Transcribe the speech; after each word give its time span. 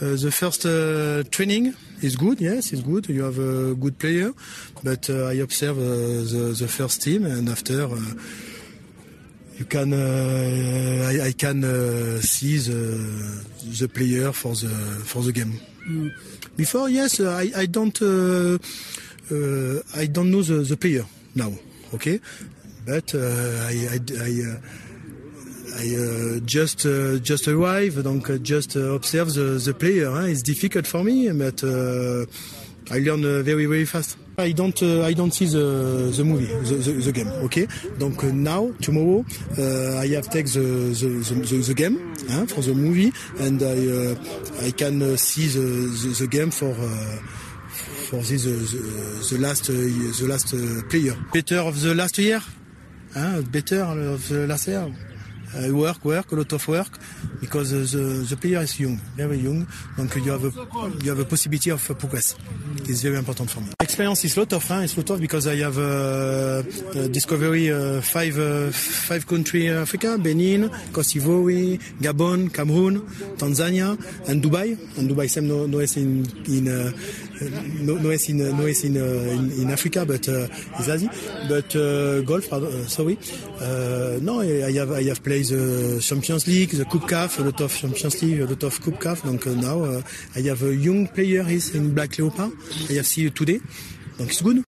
Uh, 0.00 0.14
the 0.14 0.30
first 0.30 0.64
uh, 0.64 1.24
training 1.30 1.74
is 2.02 2.14
good. 2.14 2.40
Yes, 2.40 2.72
it's 2.72 2.82
good. 2.82 3.08
You 3.08 3.24
have 3.24 3.38
a 3.38 3.74
good 3.74 3.98
player, 3.98 4.32
but 4.84 5.10
uh, 5.10 5.26
I 5.26 5.34
observe 5.42 5.76
uh, 5.76 5.82
the, 5.82 6.54
the 6.56 6.68
first 6.68 7.02
team, 7.02 7.26
and 7.26 7.48
after 7.48 7.82
uh, 7.82 7.98
you 9.58 9.64
can 9.64 9.92
uh, 9.92 11.08
I, 11.10 11.26
I 11.26 11.32
can 11.32 11.64
uh, 11.64 12.20
see 12.20 12.58
the 12.58 13.42
the 13.80 13.88
player 13.88 14.30
for 14.32 14.54
the 14.54 14.70
for 15.04 15.22
the 15.22 15.32
game. 15.32 15.60
Before, 16.56 16.88
yes, 16.88 17.18
I 17.18 17.50
I 17.56 17.66
don't 17.66 18.00
uh, 18.00 18.58
uh, 19.34 19.82
I 19.96 20.06
don't 20.06 20.30
know 20.30 20.42
the, 20.42 20.62
the 20.62 20.76
player 20.76 21.06
now. 21.34 21.50
Okay, 21.92 22.20
but 22.86 23.12
uh, 23.16 23.66
I 23.66 23.88
I. 23.94 23.98
I 24.22 24.42
uh, 24.46 24.60
I 25.78 25.94
uh, 25.94 26.40
just 26.44 26.86
uh, 26.86 27.18
just 27.22 27.46
arrive, 27.46 28.02
donc 28.02 28.30
uh, 28.30 28.38
just 28.38 28.76
uh, 28.76 28.94
observe 28.94 29.32
the, 29.32 29.62
the 29.64 29.72
player. 29.72 30.10
Hein. 30.10 30.28
It's 30.28 30.42
difficult 30.42 30.88
for 30.88 31.04
me, 31.04 31.30
but 31.30 31.62
uh, 31.62 32.26
I 32.90 32.98
learn 32.98 33.24
uh, 33.24 33.42
very 33.44 33.66
very 33.66 33.84
fast. 33.84 34.18
I 34.38 34.50
don't 34.50 34.82
I 34.82 35.12
don't 35.12 35.32
see 35.32 35.46
the 35.46 36.10
the 36.16 36.24
movie, 36.24 36.46
the, 36.46 36.74
the, 36.74 36.92
the 36.92 37.12
game. 37.12 37.28
Okay, 37.44 37.68
donc 37.98 38.24
now 38.24 38.72
tomorrow 38.80 39.24
I 40.02 40.08
have 40.14 40.28
take 40.30 40.46
the 40.46 40.94
the, 40.98 41.08
the, 41.22 41.62
the 41.62 41.74
game 41.74 42.12
hein, 42.28 42.48
for 42.48 42.62
the 42.62 42.74
movie, 42.74 43.12
and 43.38 43.62
I 43.62 44.16
I 44.66 44.72
can 44.72 45.16
see 45.16 45.46
the, 45.46 45.60
the, 45.60 46.14
the 46.18 46.26
game 46.26 46.50
for. 46.50 46.74
For 48.08 48.22
this 48.22 48.46
uh, 48.46 48.48
the, 48.48 49.36
the 49.36 49.38
last 49.38 49.66
the 49.66 50.26
last 50.26 50.54
player 50.88 51.14
better 51.30 51.58
of 51.58 51.78
the 51.78 51.94
last 51.94 52.16
year? 52.18 52.40
Hein, 53.14 53.42
better 53.52 53.82
of 53.82 54.26
the 54.28 54.46
last 54.46 54.66
year? 54.66 54.90
Work, 55.72 56.04
work, 56.04 56.32
a 56.32 56.34
lot 56.34 56.52
of 56.52 56.68
work, 56.68 56.98
because 57.40 57.70
the, 57.70 58.26
the 58.28 58.36
player 58.36 58.60
is 58.60 58.78
young, 58.78 58.96
very 59.16 59.38
young. 59.38 59.66
Donc 59.96 60.14
you 60.16 60.30
have 60.30 60.44
a, 60.44 60.52
you 61.02 61.10
have 61.10 61.20
a 61.20 61.24
possibility 61.24 61.70
of 61.70 61.82
progress. 61.98 62.36
It's 62.84 63.02
very 63.02 63.16
important 63.16 63.50
for 63.50 63.60
me. 63.60 63.68
Experience 63.80 64.24
is 64.24 64.36
lot 64.36 64.52
of, 64.52 64.66
huh? 64.66 64.80
it's 64.82 64.96
lot 64.96 65.10
of 65.10 65.20
because 65.20 65.46
I 65.46 65.56
have 65.56 65.78
uh, 65.78 66.62
uh, 67.00 67.08
discovery 67.08 67.70
uh, 67.70 68.00
five 68.00 68.38
uh, 68.38 68.70
five 68.70 69.26
country 69.26 69.68
Africa: 69.68 70.16
Benin, 70.18 70.70
Cote 70.92 71.06
d'Ivoire, 71.06 71.78
Gabon, 72.00 72.52
Cameroon, 72.52 73.00
Tanzania, 73.36 73.96
and 74.28 74.42
Dubai. 74.42 74.78
And 74.98 75.10
Dubai 75.10 75.28
same 75.28 75.48
no 75.48 75.66
no 75.66 75.78
is 75.80 75.96
in 75.96 76.26
in 76.46 76.68
uh, 76.68 76.92
no 77.80 77.94
no 77.94 78.10
is 78.10 78.28
in 78.28 78.38
no 78.38 78.66
in, 78.66 78.96
uh, 78.96 79.32
in 79.32 79.52
in 79.62 79.70
Africa, 79.70 80.04
but 80.06 80.28
uh, 80.28 80.48
is 80.78 80.88
Asia. 80.88 81.10
But 81.48 81.74
uh, 81.76 82.22
golf, 82.22 82.52
uh, 82.52 82.86
sorry. 82.86 83.18
Uh, 83.60 84.18
no, 84.22 84.40
I 84.40 84.72
have 84.72 84.92
I 84.92 85.02
have 85.04 85.22
played 85.22 85.37
the 85.42 86.00
Champions 86.00 86.46
League, 86.46 86.70
the 86.70 86.84
Coupe 86.84 87.08
CAF, 87.08 87.38
a 87.38 87.42
lot 87.42 87.60
of 87.60 87.74
Champions 87.74 88.22
League, 88.22 88.40
a 88.40 88.46
lot 88.46 88.62
of 88.62 88.80
Coupe 88.80 88.98
CAF. 88.98 89.24
Donc 89.24 89.46
uh, 89.46 89.54
now 89.54 89.84
uh, 89.84 90.02
I 90.36 90.40
have 90.42 90.62
a 90.62 90.74
young 90.74 91.06
player 91.08 91.44
is 91.48 91.74
in 91.74 91.94
Black 91.94 92.18
Leopard. 92.18 92.52
I 92.90 92.94
have 92.94 93.06
seen 93.06 93.30
today. 93.30 93.60
Donc 94.18 94.30
it's 94.30 94.42
good. 94.42 94.64